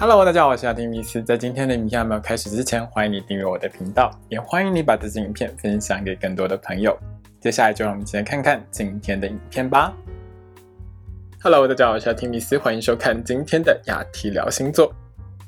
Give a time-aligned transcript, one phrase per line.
[0.00, 1.20] Hello，大家好，我是阿丁米斯。
[1.20, 6.96] 在今天的影片还没有开始之前，欢迎你订阅我的频道，也欢迎你把这支影片分享给更多的朋友。
[7.40, 9.92] 接下来就让我们一起来看看今天的影片吧。
[11.42, 14.94] Hello，大家好，我是阿丁米斯，欢迎收看今天的雅提聊星座。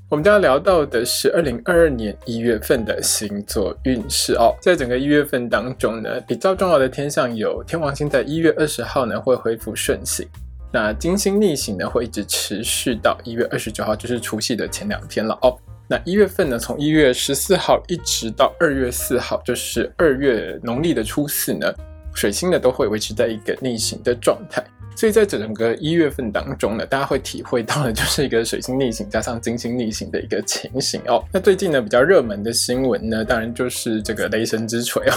[0.08, 4.52] 我们将要聊到的是二零二二年一月份的星座运势哦。
[4.60, 10.26] 在整个一月份当中呢，比较重要的天象有天王星在一月二十号呢会恢复顺行。
[10.72, 15.56] 那金星逆行呢，会一直持续到一月二十九号，就是除夕的前两天了哦。
[15.88, 21.66] 那一月份呢，从一月十四号一直到二月四号，就是二月农历的初四呢，
[22.14, 24.64] 水星呢都会维持在一个逆行的状态。
[24.94, 31.24] 所以在整个一月份当中呢，大家会体会到的就是一个水星逆行加上金星逆行的一个情形哦。
[31.32, 35.14] 那最近呢，比较热门的新闻呢，当然就是这个雷神之锤哦，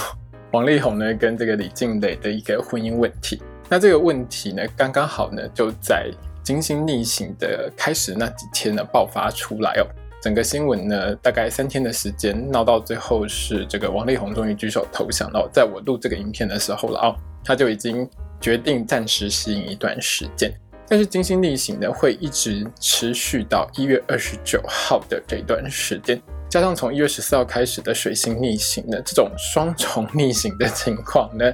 [0.52, 3.40] 王力宏呢跟这个李静蕾的一个婚姻问题。
[3.68, 6.10] 那这个问题呢，刚刚好呢，就在
[6.42, 9.86] 金星逆行的开始那几天呢爆发出来哦。
[10.22, 15.48] 整个新闻呢，大概三天的时间闹到最后是这个王力宏终于举手投降了。
[15.52, 18.08] 在我录这个影片的时候了哦，他就已经
[18.40, 20.52] 决定暂时吸引一段时间。
[20.86, 31.50] 但是金星逆行呢，会一直持续到一月二十九号的这段时间，加上从一月十四号开始的水星逆行呢，这种双重逆行的情况呢。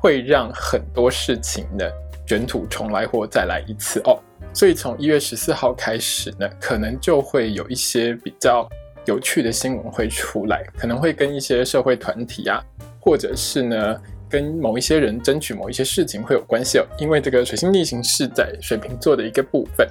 [0.00, 1.84] 会让很多事情呢
[2.26, 4.18] 卷土重来或再来一次哦，
[4.54, 8.66] 所以从一月十四号开始呢，可能就会有一些比较
[9.04, 12.64] 有趣的新闻会出来，可能会跟一些社会团体啊，
[12.98, 16.86] 或者是呢跟某一些人争取某一些事情会有关系哦。
[16.98, 19.86] 因为这个水星逆行是在水瓶座的一个部分，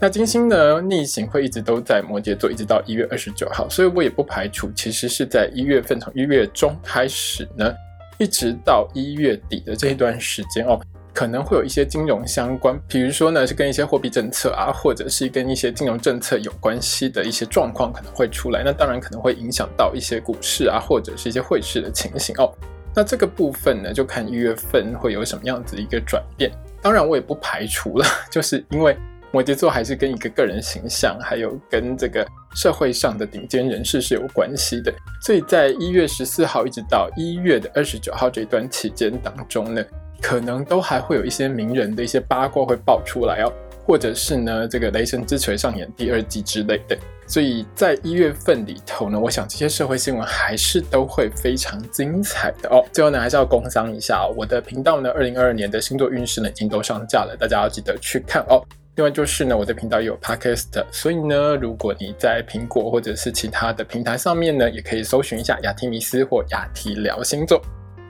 [0.00, 7.72] 那金星呢逆行会一直都在摩羯座，一直到一月二十九号，所以我也不排除其实是在一月份从一月中开始呢。
[8.18, 10.80] 一直到一月底的这一段时间哦，
[11.12, 18.62] 可能会有一些金融相关，比如说呢是跟一些货币政策啊，或者是跟一些金融政策有关系的一些状况可能会出来。
[18.64, 22.52] 那当然可能会影响到一些股市啊，或者是一些汇市的情形哦。
[22.94, 26.50] 那这个部分呢，就看一月份会有什么样子一个转变。
[26.80, 28.96] 当然我也不排除了， 就是因为。
[29.36, 34.90] 摩羯座还是跟一个个人形象，还有跟这个社会上的顶尖人士是有关系的。
[35.20, 39.84] 所以在一月十四号一直到一月的二十九号这段期间当中呢，
[40.22, 43.52] 可能都还会有一些名人的一些八卦会爆出来哦，
[43.84, 46.96] 或者是呢这个雷神之锤上演第二季之类的。
[47.26, 52.82] 所以在一月份里头呢，我想这些社会新闻还是都会非常精彩的哦。
[52.90, 58.64] 最后呢，还是要工商一下，我的频道呢，二零二二年的星座运势呢已经都上架了，大家要记得去看哦。
[58.96, 67.60] 另外就是呢，我的频道也有 podcast，所以呢，如果你在苹果或者是其他的平台上面呢，也可以搜寻一下雅提米斯或雅提聊星座。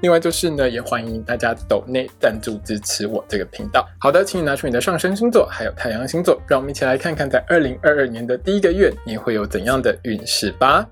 [0.00, 3.84] 另外就是呢，也欢迎大家抖内赞助支持我这个频道。
[3.98, 10.86] 好的，请你拿出你的上升星座还有太阳星座，让我们一起来看看在二零二二年的第一个月你会有怎样的运势吧。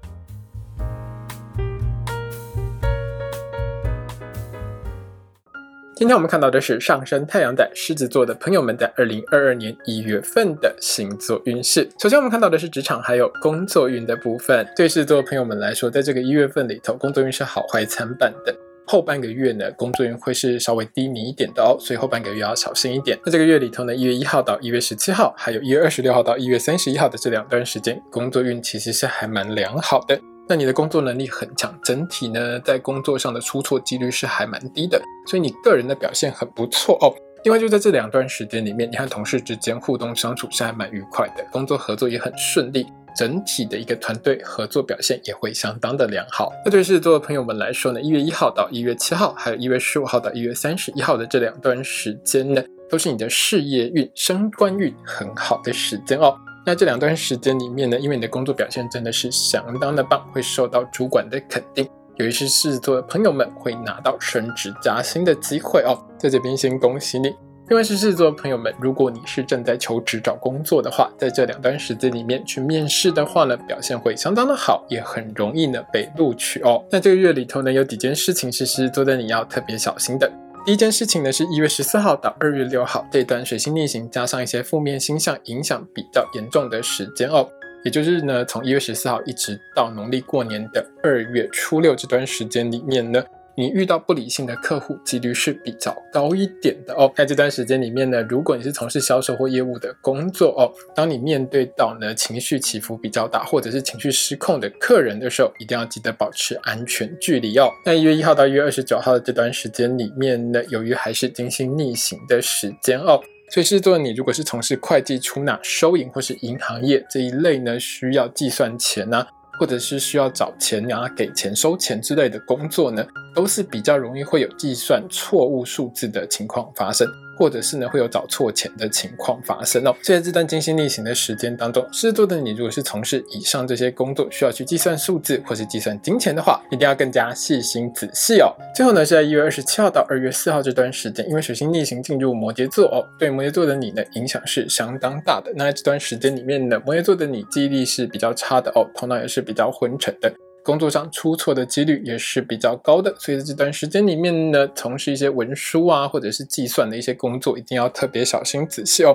[5.97, 11.88] 今天我们看到的是上升太阳在狮子座的朋友们在二零二二年一月份的星座运势。
[12.00, 14.66] 首先，我们看到的是职场还有工作运的部分。
[14.75, 18.53] 对狮子座朋友们来说，在这个一月份里头，工作运是好坏参半的。
[18.87, 23.16] 后半个月呢，工作运会是稍微低迷一点的哦，所以后半个月要小心一点。
[23.25, 30.21] 那这个月里头呢，一月一号到一月十七号，还有一月二十六号到一月三十一号的这两段时间，工作运其实是还蛮良好的。
[30.47, 37.15] 那你的工作能力很强，整体呢在工作上的出错几率是还蛮低的，所以你个人的表现很不错哦。
[37.44, 46.50] 另外就在这两段时间里面，你和同事之间互动相处是还蛮愉快的，工作合作也很顺利，整体的一个团队合作表现也会相当的良好。
[46.65, 56.34] 那对狮子座的朋友们来说呢，一月一号到一月七号，还有一月十五号到一月三十一号的这两段时间呢，都是你的事业运、升官运很好的时间哦。
[56.67, 61.87] 那这两段时间里面呢，因为你的工作表现真的是相当的棒，会受到主管的肯定，
[62.17, 67.35] 尤其是狮子座的朋友们会拿到升职加薪的机会哦，在这边先恭喜你。
[67.69, 76.85] 另外是狮子座的朋友们，如果你是正在求职找工作的话，在这两段时间里面去面试的话呢，表现会相当的好，也很容易呢被录取哦。
[76.91, 80.31] 那这个月里头呢，有几件事情是狮子座的你要特别小心的。
[80.64, 87.46] 第一件事情呢，是一月十四号到二月六号这段水星逆行，加上一些负面星象影响比较严重的时间哦，
[87.84, 93.22] 也就是呢，从一月十四号一直到农历过年的二月初六这段时间里面呢。
[93.56, 97.12] 你遇到不理性的客户几率是比较高一点的哦。
[97.15, 107.69] 在这段时间里面呢，如果你是从事销售或业务的工作哦，当你面对到呢情绪起伏比较大或者是情绪失控的客人的时候，一定要记得保持安全距离哦。
[107.85, 113.21] 那一月一号到一月二十九号的这段时间里面呢，由于还是金星逆行的时间哦。
[113.50, 119.25] 所以狮子座的你，如果是从事会计、出纳、收银或是银行业这一类呢，需要计算钱啊，
[119.61, 127.07] 或者是需要找钱啊、给钱、收钱之类的工作呢，都是比较容易会有计算错误数字的情况发生。
[127.37, 129.93] 或者是呢，会有找错钱的情况发生哦。
[130.05, 138.55] 在这段精心逆行的时间当中，狮子座的你如果是从事以上这些工作，需要去计算数字或是计算金钱的话，一定要更加细心仔细哦。
[138.73, 145.53] 最后呢，是在一月二十七号到二月四号这段时间，因为水星逆行进入摩羯座哦，对摩羯座的你呢影响是相当大的。
[145.57, 150.33] 那在这段时间里面呢，摩羯座的你记忆力是比较差的哦，头脑也是比较昏沉的。
[150.64, 159.14] 工作上出错的几率也是比较高的，所以在这段时间里面呢，从事一些文书啊，或者是计算的一些工作，一定要特别小心仔细哦。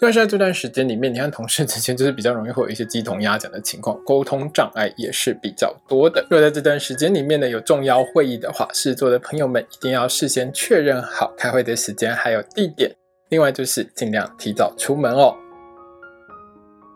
[0.00, 6.22] 另外，在这段时间里面，你和同事之间就是比较容易会有一些鸡同鸭讲的情况，沟通障碍也是比较多的。
[6.30, 12.90] 如果在这段时间里面呢有重要会议的话，事做的朋友们一定要事先确认好开会的时间还有地点。
[13.30, 15.34] 另外就是尽量提早出门哦。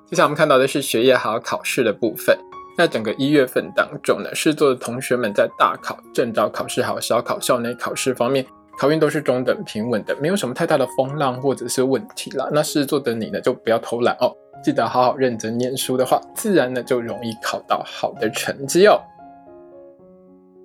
[0.06, 2.38] 接下来我们看到的是学业还有考试的部分。
[2.76, 8.44] 在整个一月份当中呢，狮子座的同学们在大考、正招考试、好小考、校内考试方面，
[8.78, 12.48] 考运都是中等平稳的，没有什么太大的风浪或者是问题啦。
[12.52, 19.00] 那狮子座的你呢，就不要偷懒哦，记得好好认真念书的话，自然呢就容易考到好的成绩哦。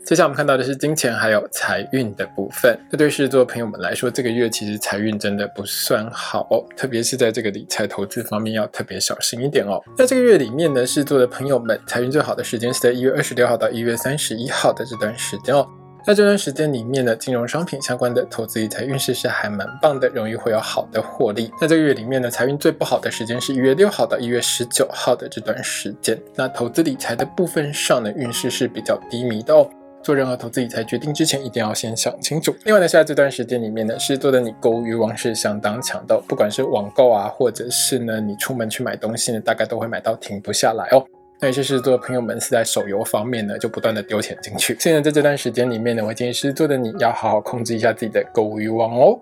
[0.05, 2.75] 接下来我们看到的是金钱还有财运的部分。
[2.89, 9.79] 那对狮子座朋友们来说，这个月其实财运真的不算好哦，特别是在这个理财投资方面要特别小心一点哦。
[9.95, 15.67] 在这个月里面呢，狮子座的朋友们财运最好的时间是在一月二十六号到一月三十一号的这段时间哦。
[16.05, 21.51] 在这段时间里面呢，金融商品相关的投资理财运势是还蛮棒的，容易会有好的获利。
[21.59, 26.19] 在这个月里面呢，财运最不好的时间是一月六号到一月十九号的这段时间。
[26.35, 29.69] 那投资理财的部分上呢，运势是比较低迷的哦。
[30.09, 32.51] 做任何投资理财决定之前，一定要先想清楚。
[32.63, 41.05] 另外呢，现在这段时间里面呢，狮子座的你购物欲望是相当强的，不管是网购啊，或者是呢你出门去买东西呢，大概都会买到停不下来哦。
[41.39, 44.75] 那有些狮子座的朋友们是在手游方面呢，就不断的丢钱进去。
[44.79, 49.19] 现在在这段时间里面呢，我建议狮子座的你要好好控制一下自己的购物欲望哦。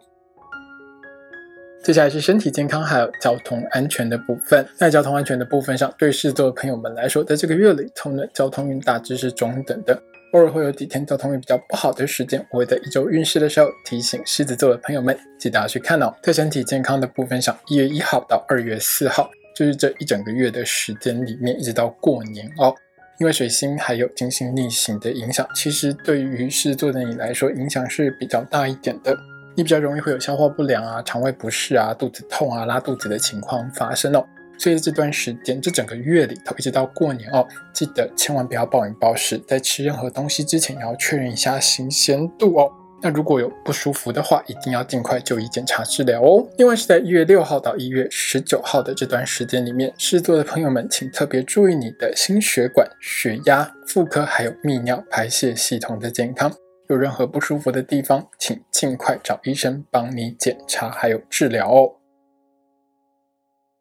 [1.84, 4.66] 接下来是身体健康还有交通安全的部分。
[4.78, 10.02] 在交通安全的部分上，对狮子座的朋友们来说，在这个月里头呢，交通运大致是中等的。
[10.38, 16.14] 偶尔会有几天交通运比较不好的时间，我会在一周运势的时候提醒狮子座的朋友们，记得要去看哦。
[16.22, 22.72] 在身体健康的部分上，一月一号到二月四号，就是这一整个月的时间里面，一直到过年哦。
[23.20, 29.18] 因为水星还有金星逆行的影响，其实对于狮子座的你来说，影响是比较大一点的。
[29.56, 34.24] 你比较容易会有消化不良啊、肠胃不适啊、肚子痛啊、拉肚子的情况发生哦。
[34.58, 42.72] 所以这段时间，这整个月里头，一直到过年哦，记得千万不要暴饮暴食，在吃任何东西之前，也要确认一下新鲜度哦。
[43.00, 46.44] 那如果有不舒服的话，一定要尽快就医检查治疗哦。
[46.58, 56.52] 另外是在一月六号到一月十九号的这段时间里面，狮子座的朋友们，请特别注意你的心血管、血压、妇科还有泌尿排泄系统的健康。
[56.90, 61.92] 有任何不舒服的地方，请尽快找医生帮你检查还有治疗哦。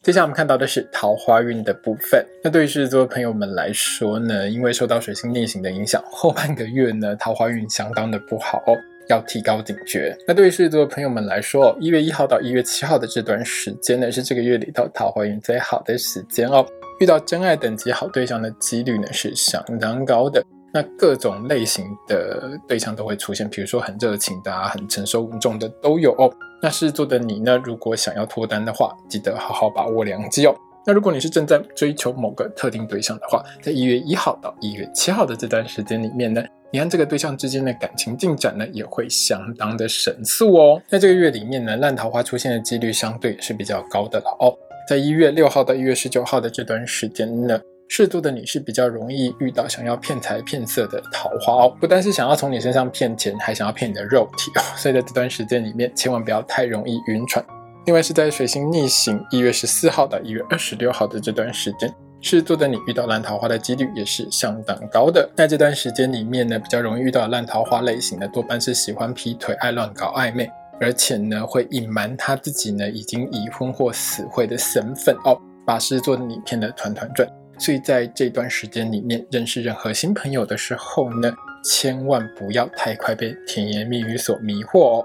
[0.07, 2.25] 接下来我们看到的是桃花运的部分。
[2.41, 8.77] 那对于狮子座朋友们来说呢，因为受到水星逆行的影响，后半个月呢桃花运相当的不好哦，
[9.09, 10.17] 要提高警觉。
[10.25, 16.65] 那对于狮子座朋友们来说，一月一号到一月七号的这段时间呢，是这个月里头桃花运最好的时间哦，
[17.01, 20.41] 遇到真爱等级好对象的几率呢是相当高的。
[20.73, 26.33] 那各种类型的对象都会出现，比如说很热情的啊，很成熟稳重的都有哦。
[26.63, 27.57] 那狮子座的你呢？
[27.65, 30.55] 如果想要脱单的话，记得好好把握良机哦。
[30.87, 40.81] 那如果你是正在追求某个特定对象的话，在一月一号到一月七号的这段时间里面呢，你和这个对象之间的感情进展呢，也会相当的神速哦。
[40.89, 44.55] 在这个月里面呢，烂桃花出现的几率相对是比较高的了哦。
[44.89, 47.61] 在一月六号到一月十九号的这段时间呢。
[47.89, 54.63] 适度的你是比较容易遇到想要骗财骗色的桃花哦，不单是想要从你身上骗钱，还想要骗你的肉体哦。
[54.77, 57.45] 所以在这段时间里面，千万不要太容易晕船。
[57.87, 61.89] 另外是在水星逆行一月十四号到一月二十六号的这段时间，
[62.21, 65.31] 适度的你遇到烂桃花的几率也是相当高的。
[65.37, 70.51] 在这段时间里面呢，比较容易遇到烂桃花类型的，多半是喜欢劈腿、爱乱搞暧昧，
[70.81, 77.27] 而且呢会隐瞒他自己呢已经已婚或死会的身份哦，把狮子座的你骗得团团转。
[77.59, 81.33] 所以在这段时间里面，认识任何新朋友的时候呢，
[81.65, 85.05] 千万不要太快被甜言蜜语所迷惑哦。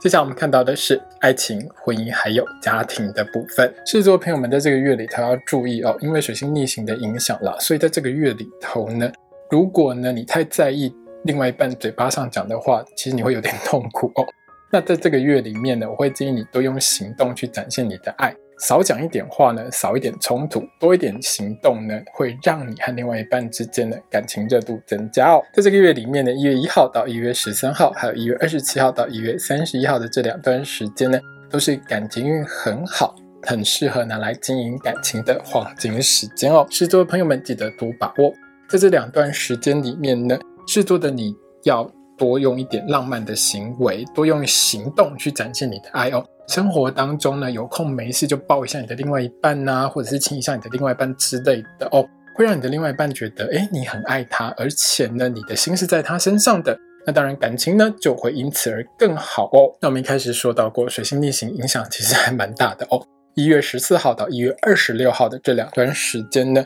[0.00, 3.68] 接下来我们看到的是爱情、婚姻还有家庭的部分。
[3.84, 9.10] 狮子座朋友们在这个月里头要注意哦，因为水星逆行的影响了，所以在这个月里头呢，
[9.50, 14.24] 如果呢你太在意另外一半嘴巴上讲的话，其实你会有点痛苦哦。
[14.70, 25.42] 那在这个月里面呢，我会建议你多用行动去展现你的爱，少讲一点话呢，少一点冲突，多一点行动呢，会让你和另外一半之间的感情热度增加哦。
[25.52, 31.18] 在这个月里面呢，一月一号到一月十三号，还有一月二十七号到一月三十一号的这两段时间呢，
[31.50, 36.66] 都是感情运很好，很适合拿来经营感情的黄金时间哦。
[36.70, 38.32] 狮子座的朋友们记得多把握，
[38.68, 41.34] 在这两段时间里面呢，狮子座的你
[41.64, 41.90] 要。
[42.18, 46.26] 多用一点浪漫的行为，多用行动去展现你的爱哦。
[46.48, 56.76] 生活当中呢，有空没事就抱一下你的另外一半呐，或者是亲一下你的另外一半之类的哦，会让你的另外一半觉得，哎，你很爱他，而且呢，你的心是在他身上的。
[57.06, 59.76] 那当然，感情呢就会因此而更好哦。
[59.80, 63.06] 那我们一开始说到过，水星逆行影响其实还蛮大的哦。
[63.34, 66.64] 一月十四号到一月二十六号的这两段时间呢，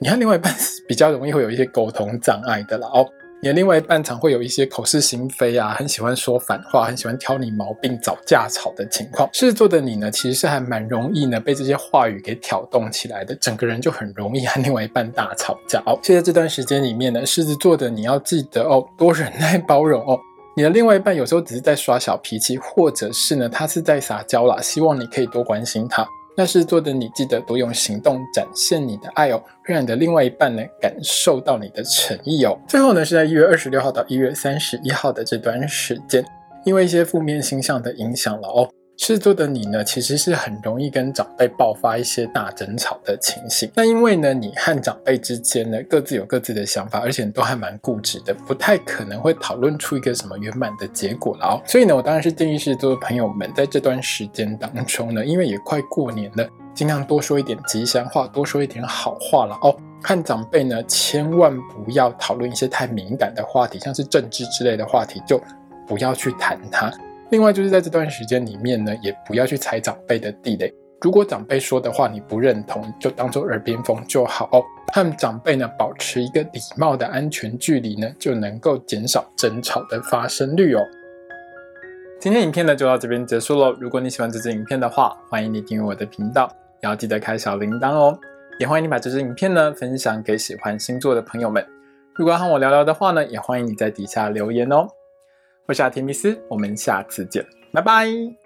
[0.00, 0.52] 你和另外一半
[0.88, 3.06] 比较容易会有一些沟通障碍的了哦。
[3.42, 9.26] 你的另外一半常会有一些口是心非啊，很喜欢说反话，很喜欢挑你毛病、找架吵的情况。
[9.32, 15.82] 狮子座的你呢，其实是还蛮容易呢被这些话语给挑动起来的，整个人就很容易和另外一半大吵架。
[15.86, 20.20] 哦，现在这段时间里面呢，狮子座的你要记得哦，多忍耐包容哦。
[20.54, 26.06] 你的另外一半有时候只是在耍小脾气，或者是呢他是在撒娇啦，希望你可以多关心他。
[26.36, 32.58] 那是做的，你记得多用行动展现你的爱哦，让你的另外一半呢感受到你的诚意哦。
[32.66, 36.24] 最后呢，是在一月二十六号到一月三十一号的这段时间，
[36.64, 38.70] 因为一些负面形象的影响了哦。
[39.02, 43.70] 狮子座的你呢，其实是很容易跟长辈爆发一些大争吵的情形。
[43.74, 51.62] 那因为呢，你和长辈之间呢，各自有各自的想法，而且都还蛮固执的，不太可能会讨论出一个什么圆满的结果了哦。
[51.64, 59.74] 所以呢，我当然是建议狮子座的朋友们，在这段时间当中呢，因为也快过年了，尽量多说一点吉祥话，多说一点好话了哦。
[60.02, 65.42] 和长辈呢，千万不要讨论一些太敏感的话题，像是政治之类的话题，就
[65.86, 66.92] 不要去谈它。
[67.30, 70.72] 另外就是在这段时间里面呢，也不要去踩长辈的地雷。
[71.00, 74.62] 如果长辈说的话你不认同，就当做耳边风就好哦。
[74.92, 80.80] 和长辈呢保持一个礼貌的安全距离呢，就能够减少争吵的发生率哦。
[82.18, 83.74] 今天影片呢就到这边结束喽。
[83.80, 86.50] 如果你喜欢这支影片的话，欢迎你订阅我的频道，
[86.82, 88.18] 也要记得开小铃铛哦。
[88.58, 91.64] 也欢迎你把这支影片呢分享给喜欢星座的朋友们。
[92.14, 94.88] 如果要和我聊聊的话呢，也欢迎你在底下留言哦。
[95.70, 98.39] 我是阿提米斯，我们下次见，拜拜。